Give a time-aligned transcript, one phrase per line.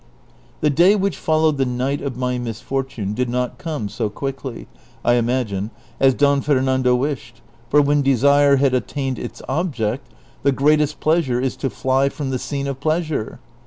[0.61, 4.65] The day which followed the night of ray misfortune did not coine so quickly,
[5.05, 10.07] T imagine, as Don Fernando wished, for \vhcn desire had attained its object,
[10.41, 13.37] the greatest pleasure is to fly from the scene of pleasure.